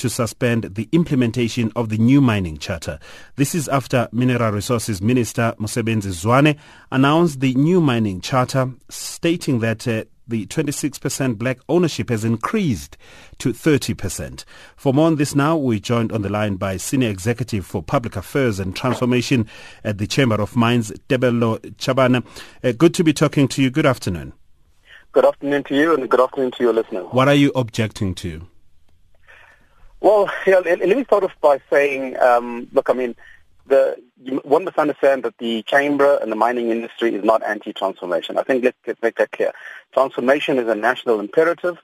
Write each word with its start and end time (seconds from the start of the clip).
to 0.00 0.08
suspend 0.08 0.64
the 0.64 0.88
implementation 0.92 1.70
of 1.76 1.90
the 1.90 1.98
new 1.98 2.22
mining 2.22 2.56
charter. 2.56 2.98
This 3.36 3.54
is 3.54 3.68
after 3.68 4.08
Mineral 4.12 4.50
Resources 4.50 5.02
Minister 5.02 5.54
Mosebenzi 5.58 6.08
Zwane 6.08 6.58
announced 6.90 7.40
the 7.40 7.54
new 7.54 7.82
mining 7.82 8.22
charter, 8.22 8.72
stating 8.88 9.60
that 9.60 9.86
uh, 9.86 10.04
the 10.26 10.46
26% 10.46 11.36
black 11.36 11.58
ownership 11.68 12.08
has 12.08 12.24
increased 12.24 12.96
to 13.38 13.52
30%. 13.52 14.44
For 14.74 14.94
more 14.94 15.06
on 15.06 15.16
this 15.16 15.34
now, 15.34 15.56
we're 15.56 15.78
joined 15.80 16.12
on 16.12 16.22
the 16.22 16.30
line 16.30 16.56
by 16.56 16.78
Senior 16.78 17.10
Executive 17.10 17.66
for 17.66 17.82
Public 17.82 18.16
Affairs 18.16 18.58
and 18.58 18.74
Transformation 18.74 19.46
at 19.84 19.98
the 19.98 20.06
Chamber 20.06 20.40
of 20.40 20.56
Mines, 20.56 20.92
Tebello 21.10 21.58
Chabana. 21.76 22.24
Uh, 22.64 22.72
good 22.72 22.94
to 22.94 23.04
be 23.04 23.12
talking 23.12 23.48
to 23.48 23.62
you. 23.62 23.68
Good 23.68 23.86
afternoon. 23.86 24.32
Good 25.12 25.26
afternoon 25.26 25.64
to 25.64 25.74
you 25.74 25.92
and 25.92 26.08
good 26.08 26.20
afternoon 26.20 26.52
to 26.52 26.62
your 26.62 26.72
listeners. 26.72 27.06
What 27.10 27.28
are 27.28 27.34
you 27.34 27.52
objecting 27.54 28.14
to? 28.14 28.46
Well, 30.00 30.30
yeah, 30.46 30.58
let, 30.58 30.80
me 30.80 31.04
start 31.04 31.24
off 31.24 31.34
by 31.40 31.60
saying, 31.70 32.18
um, 32.18 32.68
look, 32.72 32.90
I 32.90 32.94
mean, 32.94 33.14
the, 33.66 34.02
one 34.42 34.64
must 34.64 34.78
understand 34.78 35.22
that 35.22 35.38
the 35.38 35.62
chamber 35.62 36.18
and 36.20 36.30
the 36.30 36.36
mining 36.36 36.70
industry 36.70 37.14
is 37.14 37.24
not 37.24 37.42
anti-transformation. 37.42 38.38
I 38.38 38.42
think 38.42 38.64
let's, 38.64 38.76
let's 38.86 39.02
make 39.02 39.16
that 39.16 39.32
clear. 39.32 39.52
Transformation 39.92 40.58
is 40.58 40.68
a 40.68 40.74
national 40.74 41.20
imperative. 41.20 41.78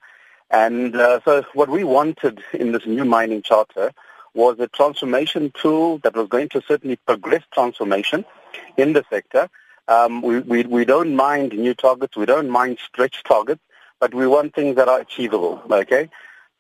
And 0.51 0.97
uh, 0.97 1.21
so 1.25 1.45
what 1.55 1.69
we 1.69 1.85
wanted 1.85 2.43
in 2.53 2.73
this 2.73 2.87
new 2.87 3.05
mining 3.05 3.43
charter 3.43 3.93
was 4.35 4.59
a 4.61 4.69
transformation 4.69 5.51
tool 5.61 5.99
that 5.99 6.15
was 6.15 6.29
going 6.29 6.49
to 6.51 6.63
certainly 6.67 6.97
progress 6.97 7.43
transformation 7.53 8.25
in 8.77 8.93
the 8.93 9.05
sector. 9.11 9.49
Um, 9.89 10.23
we, 10.23 10.41
we, 10.41 10.63
we 10.65 10.85
don't 10.85 11.15
mind 11.15 11.53
new 11.53 11.75
targets. 11.75 12.17
We 12.17 12.27
don't 12.27 12.51
mind 12.51 12.79
stretch 12.85 13.23
targets, 13.25 13.63
but 13.99 14.15
we 14.15 14.27
want 14.27 14.55
things 14.55 14.77
that 14.77 14.89
are 14.89 15.01
achievable, 15.01 15.63
okay? 15.71 16.11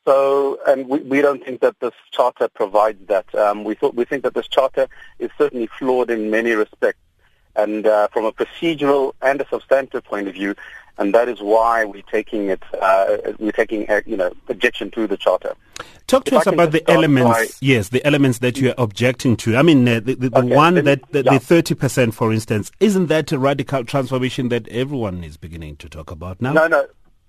So, 0.07 0.61
and 0.69 0.89
we, 0.89 1.01
we 1.01 1.21
don't 1.21 1.45
think 1.45 1.61
that 1.63 1.81
this 1.81 1.93
charter 2.13 2.47
provides 2.49 3.05
that. 3.09 3.35
Um, 3.35 3.65
we 3.65 3.75
thought 3.75 3.97
we 3.97 4.05
think 4.05 4.23
that 4.23 4.35
this 4.35 4.47
charter 4.47 4.87
is 5.19 5.31
certainly 5.37 5.67
flawed 5.79 6.11
in 6.11 6.31
many 6.31 6.53
respects, 6.53 7.01
and 7.57 7.85
uh, 7.87 8.07
from 8.09 8.25
a 8.25 8.31
procedural 8.33 9.15
and 9.21 9.41
a 9.41 9.49
substantive 9.49 10.05
point 10.05 10.29
of 10.29 10.35
view, 10.35 10.55
and 10.97 11.13
that 11.13 11.29
is 11.29 11.41
why 11.41 11.85
we're 11.85 12.03
taking 12.03 12.51
it. 12.51 12.63
Uh, 12.81 13.17
we're 13.41 13.51
taking 13.51 13.91
uh, 13.91 14.01
you 14.07 14.17
know 14.17 14.33
objection 14.49 14.93
to 14.93 15.09
the 15.09 15.17
charter. 15.17 15.55
Talk 16.07 16.25
to 16.27 16.37
if 16.37 16.43
us 16.43 16.47
about 16.47 16.71
the 16.71 16.89
elements. 16.89 17.29
By, 17.29 17.47
yes, 17.61 17.89
the 17.89 18.07
elements 18.07 18.39
that 18.39 18.59
you 18.59 18.71
are 18.71 18.75
objecting 18.79 19.37
to. 19.39 19.57
I 19.57 19.63
mean, 19.63 19.89
uh, 19.89 19.95
the, 19.95 20.15
the, 20.15 20.29
the 20.31 20.39
okay, 20.39 20.55
one 20.55 20.75
that 20.85 21.03
the 21.11 21.41
thirty 21.41 21.75
yeah. 21.75 21.81
percent, 21.81 22.15
for 22.15 22.33
instance, 22.33 22.71
isn't 22.79 23.07
that 23.07 23.33
a 23.33 23.41
radical 23.41 23.85
transformation 23.85 24.51
that 24.51 24.69
everyone 24.69 25.25
is 25.25 25.37
beginning 25.37 25.79
to 25.79 25.89
talk 25.89 26.13
about 26.13 26.41
now? 26.41 26.53
No, 26.53 26.69
no. 26.69 26.87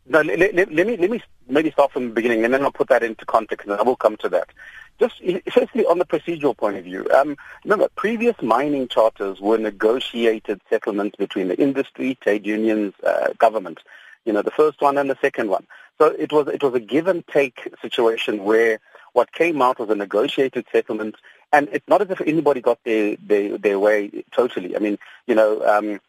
No, 0.10 0.22
let, 0.22 0.40
let, 0.40 0.56
let, 0.56 0.88
me 0.88 0.96
let 0.98 1.10
me 1.10 1.22
maybe 1.50 1.72
start 1.72 1.92
from 1.92 2.08
the 2.10 2.14
beginning, 2.14 2.46
and 2.46 2.54
then 2.54 2.64
I'll 2.64 2.72
put 2.72 2.88
that 2.90 3.04
into 3.04 3.26
context, 3.26 3.68
and 3.68 3.78
I 3.78 3.84
will 3.84 3.98
come 3.98 4.16
to 4.18 4.30
that. 4.30 4.50
Just 5.00 5.22
firstly, 5.52 5.86
on 5.86 6.00
the 6.00 6.06
procedural 6.06 6.56
point 6.56 6.78
of 6.78 6.86
view, 6.86 7.08
um, 7.12 7.36
remember 7.64 7.90
previous 7.96 8.36
mining 8.42 8.88
charters 8.88 9.42
were 9.42 9.58
negotiated 9.58 10.62
settlements 10.70 11.18
between 11.18 11.50
the 11.50 11.60
industry, 11.62 12.18
trade 12.22 12.46
unions, 12.46 12.94
uh, 13.06 13.34
government. 13.38 13.80
You 14.26 14.34
know, 14.34 14.42
the 14.42 14.52
first 14.52 14.82
one 14.82 14.98
and 14.98 15.10
the 15.10 15.18
second 15.22 15.50
one. 15.50 15.68
So 15.98 16.08
it 16.08 16.32
was 16.32 16.48
it 16.48 16.64
was 16.64 16.74
a 16.74 16.80
give 16.80 17.08
and 17.08 17.26
take 17.28 17.68
situation 17.82 18.44
where 18.44 18.80
what 19.14 19.34
came 19.34 19.62
out 19.62 19.80
was 19.80 19.90
a 19.90 19.96
negotiated 19.96 20.66
settlement, 20.72 21.16
and 21.52 21.68
it's 21.74 21.88
not 21.88 22.02
as 22.02 22.10
if 22.10 22.22
anybody 22.22 22.62
got 22.62 22.80
their 22.86 23.18
their, 23.18 23.58
their 23.58 23.80
way 23.80 24.24
totally. 24.32 24.76
I 24.76 24.80
mean, 24.80 24.98
you 25.28 25.36
know, 25.36 25.62
um, 25.66 26.00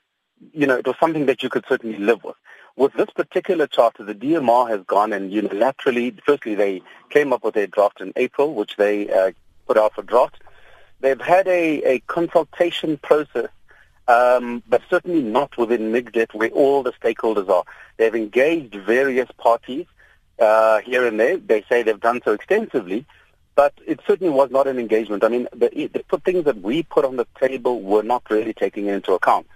you 0.53 0.67
know, 0.67 0.77
it 0.77 0.87
was 0.87 0.97
something 1.01 1.27
that 1.27 1.43
you 1.43 1.49
could 1.49 1.65
certainly 1.69 1.99
live 1.99 2.23
with. 2.23 2.37
With 2.79 2.93
this 2.93 3.11
particular 3.11 3.67
charter, 3.67 4.05
the 4.05 4.15
DMR 4.15 4.71
has 4.71 4.83
gone 4.87 5.13
and 5.13 5.33
unilaterally, 5.33 6.17
firstly, 6.25 6.55
they 6.55 6.81
came 7.11 7.33
up 7.33 7.43
with 7.43 7.57
a 7.57 7.67
draft 7.67 8.01
in 8.01 8.13
April, 8.15 8.55
which 8.55 8.77
they 8.77 9.11
uh, 9.11 9.33
put 9.67 9.77
out 9.77 9.97
for 9.97 10.03
draft. 10.03 10.37
They've 11.01 11.21
had 11.21 11.49
a, 11.49 11.83
a 11.83 11.99
consultation 12.07 12.97
process, 12.99 13.49
um, 14.07 14.63
but 14.69 14.83
certainly 14.89 15.23
not 15.23 15.59
within 15.59 15.91
MIGDETT 15.91 16.35
where 16.35 16.51
all 16.51 16.85
the 16.85 16.93
stakeholders 16.93 17.49
are. 17.49 17.65
They've 17.97 18.15
engaged 18.15 18.77
various 18.77 19.29
parties 19.39 19.87
uh, 20.39 20.79
here 20.83 21.05
and 21.05 21.19
there. 21.19 21.37
They 21.37 21.65
say 21.69 21.83
they've 21.83 21.99
done 21.99 22.21
so 22.25 22.33
extensively, 22.33 23.07
but 23.57 23.75
it 23.89 23.99
certainly 24.07 24.33
was 24.33 24.53
not 24.53 24.69
an 24.69 24.79
engagement. 24.79 25.25
I 25.25 25.29
mean, 25.31 25.49
the, 25.53 25.91
the 25.93 26.19
things 26.19 26.45
that 26.45 26.63
we 26.63 26.85
put 26.85 27.05
on 27.05 27.17
the 27.17 27.27
table 27.41 27.81
were 27.83 28.05
not 28.05 28.23
really 28.31 28.55
taking 28.55 28.87
into 28.87 29.15
account. 29.15 29.49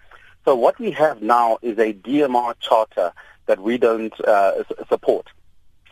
So 0.45 0.55
what 0.57 0.79
we 0.79 0.91
have 0.93 1.23
now 1.23 1.59
is 1.63 1.79
a 1.79 1.93
DMR 1.93 2.55
charter 2.59 3.13
that 3.47 3.61
we 3.61 3.79
don't 3.79 4.19
uh, 4.21 4.65
support. 4.89 5.29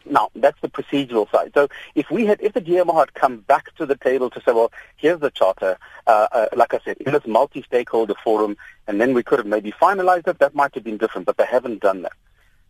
Now, 0.07 0.31
that's 0.35 0.61
the 0.61 0.69
procedural 0.69 1.31
side. 1.31 1.53
So 1.55 1.69
if 1.95 2.11
we 2.11 2.27
had, 2.27 2.41
if 2.41 2.55
the 2.55 2.61
DMR 2.61 2.99
had 2.99 3.15
come 3.15 3.39
back 3.39 3.75
to 3.77 3.87
the 3.87 3.97
table 3.97 4.31
to 4.31 4.41
say, 4.41 4.53
well, 4.53 4.73
here's 4.97 5.21
the 5.21 5.31
charter, 5.31 5.79
uh, 6.07 6.27
uh, 6.33 6.47
like 6.57 6.75
I 6.75 6.81
said, 6.85 6.97
in 6.99 7.13
this 7.13 7.27
multi-stakeholder 7.27 8.15
forum, 8.25 8.57
and 8.87 9.01
then 9.01 9.15
we 9.15 9.23
could 9.23 9.39
have 9.39 9.47
maybe 9.47 9.73
finalized 9.73 10.27
it, 10.27 10.39
that 10.39 10.55
might 10.55 10.75
have 10.75 10.85
been 10.85 10.97
different, 10.97 11.27
but 11.27 11.37
they 11.37 11.47
haven't 11.47 11.81
done 11.81 12.03
that. 12.03 12.13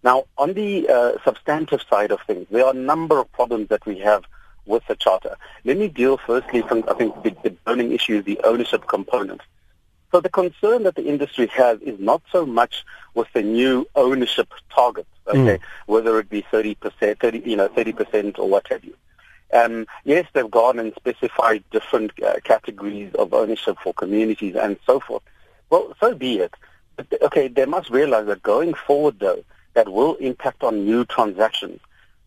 Now, 0.03 0.25
on 0.39 0.55
the 0.55 0.89
uh, 0.89 1.13
substantive 1.25 1.83
side 1.89 2.11
of 2.11 2.21
things, 2.27 2.47
there 2.51 2.65
are 2.65 2.73
a 2.73 2.77
number 2.77 3.19
of 3.19 3.31
problems 3.33 3.69
that 3.69 3.85
we 3.87 3.99
have 3.99 4.25
with 4.67 4.87
the 4.87 4.97
charter. 4.97 5.37
Let 5.65 5.77
me 5.77 5.89
deal 5.89 6.17
firstly 6.17 6.63
from, 6.63 6.85
I 6.89 6.95
think, 6.95 7.23
the, 7.23 7.35
the 7.43 7.51
burning 7.51 7.93
issue 7.93 8.19
is 8.19 8.25
the 8.25 8.41
ownership 8.45 8.87
component. 8.87 9.43
So 10.13 10.21
the 10.21 10.29
concern 10.29 10.83
that 10.85 10.97
the 10.97 11.07
industry 11.07 11.47
has 11.49 11.81
is 11.81 11.99
not 12.01 12.23
so 12.33 12.45
much 12.45 12.85
with 13.15 13.29
the 13.33 13.43
new 13.43 13.87
ownership 13.95 14.53
targets, 14.75 15.09
okay, 15.27 15.59
mm. 15.59 15.61
whether 15.87 16.19
it 16.19 16.29
be 16.29 16.43
30%, 16.43 17.21
30, 17.21 17.43
you 17.45 17.57
know, 17.57 17.69
30% 17.69 18.39
or 18.39 18.49
what 18.49 18.67
have 18.69 18.85
you. 18.85 18.95
Um, 19.53 19.87
yes, 20.05 20.27
they've 20.33 20.51
gone 20.51 20.79
and 20.79 20.93
specified 20.95 21.65
different 21.71 22.13
uh, 22.23 22.35
categories 22.45 23.13
of 23.15 23.33
ownership 23.35 23.79
for 23.83 23.93
communities 23.95 24.57
and 24.57 24.79
so 24.87 25.01
forth. 25.01 25.23
Well, 25.71 25.95
so 26.01 26.15
be 26.15 26.39
it. 26.39 26.55
But, 26.97 27.07
okay, 27.23 27.49
they 27.49 27.67
must 27.67 27.91
realize 27.91 28.27
that 28.27 28.43
going 28.43 28.75
forward, 28.75 29.19
though, 29.19 29.45
that 29.75 29.89
will 29.89 30.17
impact 30.17 30.63
on 30.63 30.85
new 30.85 31.05
transactions. 31.05 31.81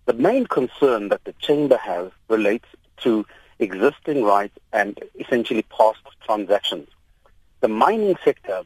The 0.05 0.13
main 0.13 0.47
concern 0.47 1.09
that 1.09 1.23
the 1.23 1.33
chamber 1.33 1.77
has 1.77 2.11
relates 2.29 2.67
to 2.97 3.25
existing 3.59 4.23
rights 4.23 4.57
and 4.71 4.99
essentially 5.19 5.63
past 5.63 5.99
transactions 6.25 6.87
the 7.63 7.69
mining 7.69 8.17
sector 8.25 8.63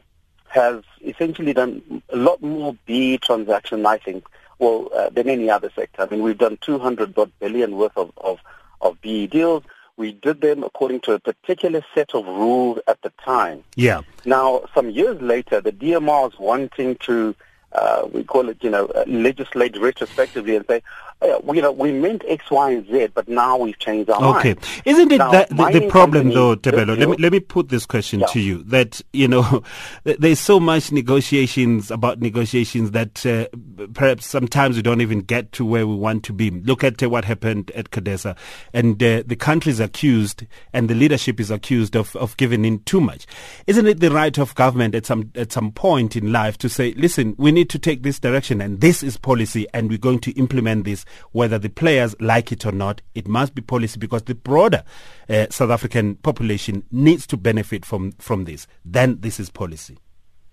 has 0.47 0.83
essentially 1.05 1.53
done 1.53 2.01
a 2.09 2.15
lot 2.15 2.41
more 2.41 2.75
B 2.87 3.19
transactions, 3.19 3.85
I 3.85 3.99
think, 3.99 4.25
well, 4.57 4.89
uh, 4.91 5.11
than 5.11 5.29
any 5.29 5.51
other 5.51 5.71
sector. 5.75 6.01
I 6.01 6.07
mean, 6.07 6.23
we've 6.23 6.37
done 6.37 6.57
200 6.61 7.13
billion 7.39 7.77
worth 7.77 7.95
of, 7.95 8.11
of, 8.17 8.39
of 8.81 8.99
BE 9.01 9.27
deals. 9.27 9.63
We 9.97 10.13
did 10.13 10.41
them 10.41 10.63
according 10.63 11.01
to 11.01 11.11
a 11.13 11.19
particular 11.19 11.85
set 11.93 12.15
of 12.15 12.25
rules 12.25 12.79
at 12.87 12.99
the 13.03 13.11
time. 13.23 13.63
Yeah. 13.75 14.01
Now, 14.25 14.63
some 14.73 14.89
years 14.89 15.21
later, 15.21 15.61
the 15.61 15.71
DMR 15.71 16.33
is 16.33 16.39
wanting 16.39 16.95
to, 17.01 17.35
uh, 17.73 18.07
we 18.11 18.23
call 18.23 18.49
it, 18.49 18.57
you 18.61 18.69
know, 18.69 18.85
uh, 18.87 19.03
legislate 19.07 19.77
retrospectively 19.77 20.55
and 20.55 20.65
say, 20.67 20.81
uh, 21.21 21.39
you 21.51 21.61
know, 21.61 21.71
we 21.71 21.91
meant 21.91 22.23
X, 22.27 22.49
Y, 22.51 22.71
and 22.71 22.87
Z, 22.87 23.07
but 23.13 23.27
now 23.27 23.57
we've 23.57 23.77
changed 23.79 24.09
our 24.09 24.19
mind. 24.19 24.37
Okay. 24.37 24.81
Isn't 24.85 25.11
it 25.11 25.17
now, 25.17 25.31
that 25.31 25.49
the, 25.49 25.79
the 25.79 25.89
problem, 25.89 26.29
though, 26.29 26.55
Tebello? 26.55 26.95
Let 26.95 27.09
me, 27.09 27.15
let 27.17 27.31
me 27.31 27.39
put 27.39 27.69
this 27.69 27.85
question 27.85 28.19
yeah. 28.19 28.27
to 28.27 28.39
you 28.39 28.63
that, 28.63 29.01
you 29.13 29.27
know, 29.27 29.63
there's 30.03 30.39
so 30.39 30.59
much 30.59 30.91
negotiations 30.91 31.89
about 31.89 32.19
negotiations 32.19 32.91
that 32.91 33.25
uh, 33.25 33.47
perhaps 33.93 34.25
sometimes 34.25 34.75
we 34.75 34.81
don't 34.81 35.01
even 35.01 35.21
get 35.21 35.51
to 35.53 35.65
where 35.65 35.85
we 35.87 35.95
want 35.95 36.23
to 36.23 36.33
be. 36.33 36.51
Look 36.51 36.83
at 36.83 37.01
uh, 37.01 37.09
what 37.09 37.25
happened 37.25 37.71
at 37.71 37.91
CODESA. 37.91 38.37
And 38.73 39.01
uh, 39.01 39.23
the 39.25 39.35
country 39.35 39.71
is 39.71 39.79
accused 39.79 40.45
and 40.73 40.89
the 40.89 40.95
leadership 40.95 41.39
is 41.39 41.51
accused 41.51 41.95
of, 41.95 42.15
of 42.15 42.35
giving 42.37 42.65
in 42.65 42.79
too 42.83 43.01
much. 43.01 43.25
Isn't 43.67 43.87
it 43.87 43.99
the 43.99 44.11
right 44.11 44.37
of 44.37 44.55
government 44.55 44.95
at 44.95 45.05
some, 45.05 45.31
at 45.35 45.51
some 45.51 45.71
point 45.71 46.15
in 46.15 46.31
life 46.31 46.57
to 46.59 46.69
say, 46.69 46.93
listen, 46.93 47.35
we 47.37 47.51
need 47.51 47.69
to 47.69 47.79
take 47.79 48.03
this 48.03 48.19
direction 48.19 48.61
and 48.61 48.81
this 48.81 49.03
is 49.03 49.17
policy 49.17 49.67
and 49.73 49.89
we're 49.89 49.97
going 49.97 50.19
to 50.19 50.31
implement 50.31 50.85
this 50.85 51.05
whether 51.31 51.57
the 51.57 51.69
players 51.69 52.15
like 52.19 52.51
it 52.51 52.65
or 52.65 52.71
not. 52.71 53.01
It 53.15 53.27
must 53.27 53.55
be 53.55 53.61
policy 53.61 53.99
because 53.99 54.23
the 54.23 54.35
broader 54.35 54.83
uh, 55.29 55.47
South 55.49 55.69
African 55.69 56.15
population 56.15 56.83
needs 56.91 57.27
to 57.27 57.37
benefit 57.37 57.85
from, 57.85 58.11
from 58.13 58.45
this. 58.45 58.67
Then 58.83 59.19
this 59.21 59.39
is 59.39 59.49
policy. 59.49 59.97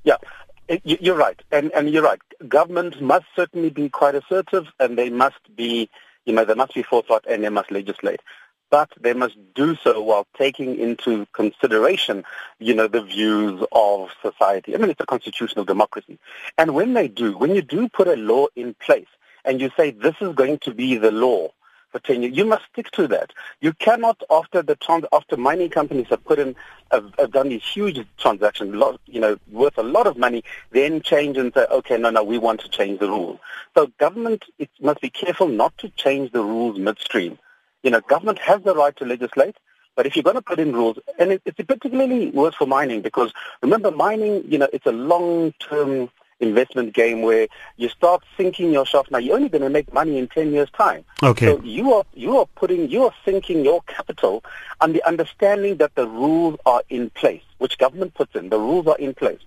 Yeah. 0.05 0.17
Uh, 0.69 0.77
you're 0.85 1.17
right, 1.17 1.41
and, 1.53 1.73
and 1.73 1.91
you're 1.91 2.03
right. 2.03 2.21
Governments 2.49 2.99
must 3.01 3.27
certainly 3.37 3.71
be 3.71 3.89
quite 3.89 4.15
assertive, 4.15 4.67
and 4.81 4.97
they 4.97 5.11
must 5.11 5.55
be, 5.55 5.91
you 6.25 6.33
know, 6.33 6.45
they 6.45 6.55
must 6.55 6.75
be 6.75 6.83
forthright, 6.83 7.27
and 7.29 7.45
they 7.45 7.51
must 7.51 7.71
legislate 7.71 8.21
but 8.75 8.91
they 9.01 9.13
must 9.13 9.37
do 9.55 9.77
so 9.77 10.03
while 10.03 10.27
taking 10.37 10.77
into 10.77 11.27
consideration, 11.33 12.25
you 12.59 12.75
know, 12.75 12.89
the 12.89 13.03
views 13.03 13.65
of 13.71 14.11
society. 14.21 14.75
I 14.75 14.79
mean, 14.79 14.91
it's 14.91 15.01
a 15.01 15.07
constitutional 15.07 15.65
democracy. 15.65 16.19
And 16.59 16.75
when 16.75 16.95
they 16.95 17.07
do, 17.07 17.39
when 17.39 17.55
you 17.55 17.63
do 17.63 17.89
put 17.89 18.09
a 18.09 18.17
law 18.17 18.49
in 18.57 18.75
place, 18.75 19.07
and 19.45 19.61
you 19.61 19.71
say 19.77 19.93
this 19.93 20.17
is 20.21 20.35
going 20.35 20.59
to 20.59 20.75
be 20.75 20.97
the 20.97 21.13
law 21.13 21.53
for 21.95 22.01
10 22.01 22.23
years, 22.23 22.37
you 22.37 22.45
must 22.45 22.65
stick 22.73 22.91
to 22.91 23.07
that. 23.07 23.33
You 23.61 23.73
cannot, 23.75 24.21
after 24.29 24.63
the 24.63 24.75
trans- 24.75 25.07
after 25.13 25.37
mining 25.37 25.71
companies 25.71 26.09
have 26.09 26.25
put 26.25 26.41
in, 26.41 26.57
have, 26.91 27.15
have 27.21 27.31
done 27.31 27.51
these 27.51 27.63
huge 27.63 28.05
transactions, 28.19 28.75
lot, 28.75 29.01
you 29.07 29.21
know, 29.21 29.39
worth 29.53 29.79
a 29.79 29.83
lot 29.85 30.09
of 30.09 30.19
money, 30.19 30.43
then 30.73 31.01
change 31.03 31.37
and 31.37 31.55
say, 31.55 31.67
okay, 31.71 31.97
no, 31.97 32.11
no, 32.11 32.25
we 32.25 32.37
want 32.37 32.61
to 32.63 32.69
change 32.69 32.99
the 32.99 33.07
rules. 33.07 33.39
So 33.77 33.93
government 33.99 34.45
it 34.59 34.71
must 34.81 35.01
be 35.01 35.09
careful 35.09 35.47
not 35.47 35.79
to 35.79 35.89
change 35.91 36.33
the 36.33 36.43
rules 36.43 36.81
midstream. 36.81 37.39
You 37.85 37.93
know, 37.93 38.01
government 38.01 38.41
has 38.41 38.61
the 38.63 38.75
right 38.75 38.97
to 38.97 39.05
legislate, 39.05 39.57
but 39.95 40.05
if 40.05 40.17
you're 40.17 40.25
going 40.25 40.35
to 40.35 40.43
put 40.43 40.59
in 40.59 40.73
rules, 40.73 40.99
and 41.21 41.31
it, 41.31 41.43
it's 41.45 41.57
particularly 41.63 42.33
worse 42.33 42.57
for 42.57 42.67
mining 42.67 43.03
because 43.03 43.33
remember, 43.63 43.93
mining, 43.93 44.43
you 44.49 44.59
know, 44.59 44.69
it's 44.73 44.87
a 44.87 44.93
long-term 44.93 46.11
investment 46.41 46.95
game 46.95 47.23
where 47.23 47.49
you 47.77 47.89
start 47.89 48.23
sinking 48.37 48.73
yourself. 48.73 49.11
Now 49.11 49.19
you're 49.19 49.37
only 49.37 49.49
going 49.49 49.63
to 49.63 49.71
make 49.71 49.93
money 49.93 50.19
in 50.19 50.29
10 50.29 50.53
years 50.53 50.71
time. 50.71 51.05
Okay. 51.23 51.47
So 51.47 51.63
you 51.63 51.95
are, 51.95 52.05
you 52.15 52.39
are 52.39 52.47
putting, 52.57 52.89
you 52.89 53.05
are 53.05 53.15
sinking 53.25 53.65
your 53.65 53.83
capital 53.83 54.45
on 54.81 54.93
the 54.93 55.03
understanding 55.05 55.77
that 55.77 55.95
the 55.95 56.07
rules 56.07 56.59
are 56.67 56.83
in 56.89 57.11
place, 57.11 57.43
which 57.59 57.79
government 57.79 58.15
puts 58.15 58.35
in. 58.35 58.49
The 58.49 58.59
rules 58.59 58.87
are 58.87 58.99
in 58.99 59.15
place. 59.15 59.41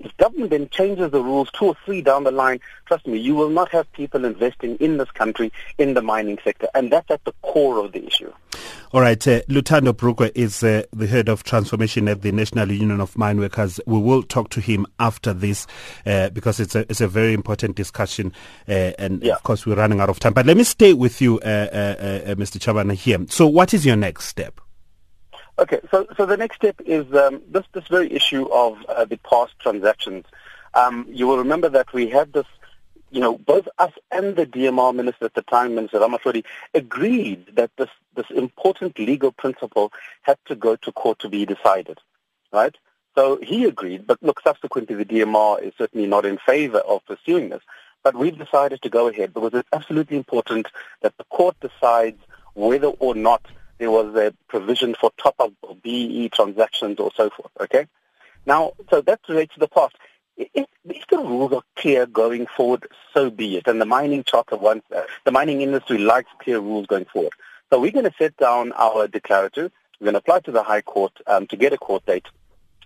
If 0.00 0.16
government 0.16 0.50
then 0.50 0.68
changes 0.70 1.10
the 1.10 1.22
rules 1.22 1.50
two 1.52 1.66
or 1.66 1.76
three 1.84 2.00
down 2.00 2.24
the 2.24 2.30
line, 2.30 2.60
trust 2.86 3.06
me, 3.06 3.18
you 3.18 3.34
will 3.34 3.50
not 3.50 3.70
have 3.72 3.90
people 3.92 4.24
investing 4.24 4.76
in 4.76 4.96
this 4.96 5.10
country 5.10 5.52
in 5.78 5.94
the 5.94 6.02
mining 6.02 6.38
sector. 6.42 6.68
And 6.74 6.90
that's 6.90 7.10
at 7.10 7.24
the 7.24 7.32
core 7.42 7.84
of 7.84 7.92
the 7.92 8.06
issue. 8.06 8.32
All 8.92 9.02
right. 9.02 9.26
Uh, 9.26 9.42
Luthando 9.42 9.92
Brugwe 9.92 10.32
is 10.34 10.64
uh, 10.64 10.82
the 10.92 11.06
head 11.06 11.28
of 11.28 11.44
transformation 11.44 12.08
at 12.08 12.22
the 12.22 12.32
National 12.32 12.72
Union 12.72 13.00
of 13.00 13.16
Mine 13.16 13.38
Workers. 13.38 13.78
We 13.86 13.98
will 13.98 14.22
talk 14.22 14.48
to 14.50 14.60
him 14.60 14.86
after 14.98 15.32
this 15.32 15.66
uh, 16.06 16.30
because 16.30 16.60
it's 16.60 16.74
a, 16.74 16.80
it's 16.90 17.00
a 17.00 17.08
very 17.08 17.34
important 17.34 17.76
discussion. 17.76 18.32
Uh, 18.66 18.92
and 18.98 19.22
yeah. 19.22 19.34
of 19.34 19.42
course, 19.42 19.66
we're 19.66 19.76
running 19.76 20.00
out 20.00 20.08
of 20.08 20.18
time. 20.18 20.32
But 20.32 20.46
let 20.46 20.56
me 20.56 20.64
stay 20.64 20.94
with 20.94 21.20
you, 21.20 21.38
uh, 21.40 21.44
uh, 22.26 22.34
Mr. 22.34 22.58
Chabana, 22.58 22.94
here. 22.94 23.18
So, 23.28 23.46
what 23.46 23.74
is 23.74 23.84
your 23.84 23.96
next 23.96 24.26
step? 24.26 24.60
Okay, 25.60 25.80
so 25.90 26.06
so 26.16 26.24
the 26.24 26.38
next 26.38 26.56
step 26.56 26.80
is 26.86 27.04
um, 27.14 27.42
this 27.46 27.64
this 27.74 27.86
very 27.88 28.10
issue 28.10 28.48
of 28.50 28.82
uh, 28.86 29.04
the 29.04 29.18
past 29.18 29.52
transactions. 29.58 30.24
Um, 30.72 31.04
you 31.10 31.26
will 31.26 31.36
remember 31.36 31.68
that 31.68 31.92
we 31.92 32.08
had 32.08 32.32
this, 32.32 32.46
you 33.10 33.20
know, 33.20 33.36
both 33.36 33.68
us 33.78 33.92
and 34.10 34.36
the 34.36 34.46
DMR 34.46 34.94
minister 34.94 35.26
at 35.26 35.34
the 35.34 35.42
time, 35.42 35.74
Minister 35.74 35.98
Ramatlhodi, 35.98 36.44
agreed 36.72 37.56
that 37.56 37.70
this 37.76 37.90
this 38.16 38.24
important 38.30 38.98
legal 38.98 39.32
principle 39.32 39.92
had 40.22 40.38
to 40.46 40.54
go 40.54 40.76
to 40.76 40.92
court 40.92 41.18
to 41.18 41.28
be 41.28 41.44
decided, 41.44 41.98
right? 42.54 42.74
So 43.14 43.38
he 43.42 43.66
agreed, 43.66 44.06
but 44.06 44.22
look, 44.22 44.40
subsequently 44.42 44.96
the 44.96 45.04
DMR 45.04 45.62
is 45.62 45.74
certainly 45.76 46.06
not 46.06 46.24
in 46.24 46.38
favor 46.38 46.78
of 46.78 47.04
pursuing 47.04 47.50
this. 47.50 47.62
But 48.02 48.16
we've 48.16 48.38
decided 48.38 48.80
to 48.80 48.88
go 48.88 49.08
ahead 49.08 49.34
because 49.34 49.52
it's 49.52 49.68
absolutely 49.74 50.16
important 50.16 50.68
that 51.02 51.18
the 51.18 51.24
court 51.24 51.56
decides 51.60 52.22
whether 52.54 52.86
or 52.86 53.14
not 53.14 53.42
there 53.80 53.90
was 53.90 54.14
a 54.14 54.32
provision 54.46 54.94
for 54.94 55.10
top-up 55.16 55.52
BEE 55.82 56.28
transactions 56.28 57.00
or 57.00 57.10
so 57.16 57.30
forth, 57.30 57.50
okay? 57.60 57.86
Now, 58.44 58.74
so 58.90 59.00
that 59.00 59.20
relates 59.26 59.54
to 59.54 59.60
the 59.60 59.68
past. 59.68 59.96
If, 60.36 60.66
if 60.84 61.06
the 61.08 61.16
rules 61.16 61.52
are 61.54 61.62
clear 61.76 62.06
going 62.06 62.46
forward, 62.46 62.86
so 63.14 63.30
be 63.30 63.56
it. 63.56 63.66
And 63.66 63.80
the 63.80 63.86
mining 63.86 64.22
charter 64.22 64.56
wants 64.56 64.86
that. 64.90 65.06
The 65.24 65.32
mining 65.32 65.62
industry 65.62 65.96
likes 65.96 66.30
clear 66.40 66.60
rules 66.60 66.86
going 66.86 67.06
forward. 67.06 67.32
So 67.70 67.80
we're 67.80 67.90
going 67.90 68.04
to 68.04 68.14
set 68.18 68.36
down 68.36 68.72
our 68.72 69.08
declarative. 69.08 69.72
We're 69.98 70.06
going 70.06 70.14
to 70.14 70.18
apply 70.18 70.40
to 70.40 70.52
the 70.52 70.62
High 70.62 70.82
Court 70.82 71.12
um, 71.26 71.46
to 71.46 71.56
get 71.56 71.72
a 71.72 71.78
court 71.78 72.04
date. 72.04 72.26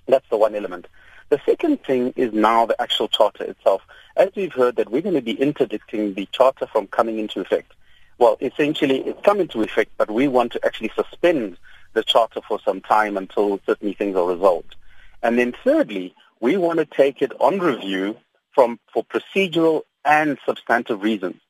That's 0.06 0.28
the 0.30 0.36
one 0.36 0.54
element. 0.54 0.86
The 1.30 1.40
second 1.44 1.82
thing 1.82 2.12
is 2.14 2.32
now 2.32 2.66
the 2.66 2.80
actual 2.80 3.08
charter 3.08 3.42
itself. 3.42 3.82
As 4.16 4.30
we've 4.36 4.52
heard 4.52 4.76
that 4.76 4.90
we're 4.90 5.02
going 5.02 5.16
to 5.16 5.22
be 5.22 5.32
interdicting 5.32 6.14
the 6.14 6.26
charter 6.30 6.68
from 6.68 6.86
coming 6.86 7.18
into 7.18 7.40
effect. 7.40 7.72
Well, 8.18 8.36
essentially, 8.40 9.00
it's 9.00 9.20
come 9.22 9.40
into 9.40 9.62
effect, 9.62 9.90
but 9.96 10.10
we 10.10 10.28
want 10.28 10.52
to 10.52 10.64
actually 10.64 10.92
suspend 10.94 11.58
the 11.94 12.02
charter 12.02 12.40
for 12.46 12.60
some 12.64 12.80
time 12.80 13.16
until 13.16 13.60
certainly 13.66 13.94
things 13.94 14.16
are 14.16 14.26
resolved. 14.26 14.76
And 15.22 15.38
then 15.38 15.54
thirdly, 15.64 16.14
we 16.40 16.56
want 16.56 16.78
to 16.78 16.84
take 16.84 17.22
it 17.22 17.32
on 17.40 17.58
review 17.58 18.16
from 18.54 18.78
for 18.92 19.04
procedural 19.04 19.82
and 20.04 20.38
substantive 20.44 21.02
reasons. 21.02 21.40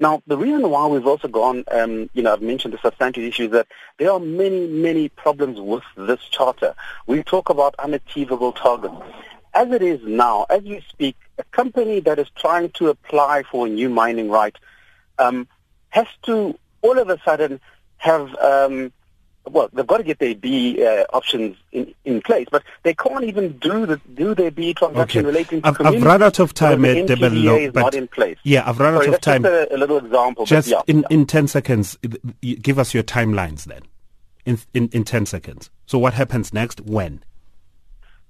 Now, 0.00 0.22
the 0.26 0.38
reason 0.38 0.68
why 0.68 0.86
we've 0.86 1.06
also 1.06 1.28
gone, 1.28 1.64
um, 1.70 2.08
you 2.14 2.22
know, 2.22 2.32
I've 2.32 2.40
mentioned 2.40 2.72
the 2.72 2.78
substantive 2.78 3.22
issues 3.22 3.50
that 3.50 3.66
there 3.98 4.10
are 4.10 4.18
many, 4.18 4.66
many 4.66 5.10
problems 5.10 5.60
with 5.60 5.82
this 5.94 6.20
charter. 6.30 6.74
We 7.06 7.22
talk 7.22 7.50
about 7.50 7.74
unachievable 7.78 8.52
targets. 8.52 8.94
As 9.52 9.70
it 9.72 9.82
is 9.82 10.00
now, 10.02 10.46
as 10.48 10.62
we 10.62 10.82
speak, 10.88 11.16
a 11.38 11.44
company 11.44 12.00
that 12.00 12.18
is 12.18 12.30
trying 12.34 12.70
to 12.72 12.88
apply 12.88 13.42
for 13.42 13.66
a 13.66 13.70
new 13.70 13.90
mining 13.90 14.30
right 14.30 14.56
um, 15.18 15.46
has 15.90 16.06
to 16.22 16.58
all 16.82 16.98
of 16.98 17.08
a 17.08 17.18
sudden 17.24 17.60
have 17.98 18.34
um, 18.36 18.92
well, 19.48 19.68
they've 19.72 19.86
got 19.86 19.98
to 19.98 20.02
get 20.02 20.18
their 20.18 20.34
B 20.34 20.84
uh, 20.84 21.04
options 21.12 21.56
in, 21.72 21.94
in 22.04 22.20
place, 22.20 22.46
but 22.50 22.62
they 22.82 22.94
can't 22.94 23.24
even 23.24 23.58
do 23.58 23.86
the 23.86 24.00
do 24.14 24.34
their 24.34 24.50
B 24.50 24.74
transaction 24.74 25.20
okay. 25.20 25.26
relating 25.26 25.62
to 25.62 25.68
I've, 25.68 25.80
I've 25.80 26.02
run 26.02 26.22
out 26.22 26.38
of 26.38 26.54
time, 26.54 26.84
uh, 26.84 26.88
is 26.88 27.72
but 27.72 27.80
not 27.80 27.94
in 27.94 28.06
place. 28.08 28.38
Yeah, 28.42 28.68
I've 28.68 28.78
run 28.78 28.94
Sorry, 28.94 29.08
out 29.08 29.14
of 29.14 29.20
time. 29.20 29.42
Just 29.42 29.70
a, 29.70 29.74
a, 29.74 29.78
little 29.78 29.98
example. 29.98 30.46
Just 30.46 30.68
yeah, 30.68 30.82
in, 30.86 31.00
yeah. 31.00 31.06
in 31.10 31.26
ten 31.26 31.48
seconds, 31.48 31.98
give 32.42 32.78
us 32.78 32.94
your 32.94 33.02
timelines 33.02 33.64
then. 33.64 33.82
In, 34.44 34.58
in 34.74 34.88
in 34.88 35.04
ten 35.04 35.26
seconds. 35.26 35.70
So 35.86 35.98
what 35.98 36.14
happens 36.14 36.52
next? 36.52 36.80
When? 36.82 37.22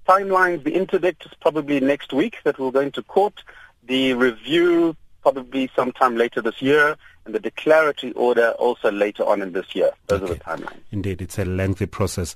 Timelines. 0.07 0.63
The 0.63 0.73
interdict 0.73 1.25
is 1.25 1.31
probably 1.39 1.79
next 1.79 2.13
week 2.13 2.37
that 2.43 2.57
we'll 2.57 2.71
go 2.71 2.81
into 2.81 3.03
court. 3.03 3.43
The 3.83 4.13
review 4.13 4.95
probably 5.21 5.69
sometime 5.75 6.15
later 6.15 6.41
this 6.41 6.61
year, 6.61 6.97
the 7.31 7.39
declaratory 7.39 8.13
order 8.13 8.51
also 8.51 8.91
later 8.91 9.23
on 9.23 9.41
in 9.41 9.53
this 9.53 9.73
year. 9.73 9.91
Those 10.07 10.21
okay. 10.21 10.31
are 10.31 10.35
the 10.35 10.63
timelines. 10.63 10.79
Indeed, 10.91 11.21
it's 11.21 11.39
a 11.39 11.45
lengthy 11.45 11.85
process. 11.85 12.35